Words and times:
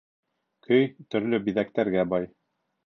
Көй 0.69 0.89
төрлө 1.15 1.41
биҙәктәргә 1.51 2.11
бай 2.17 2.31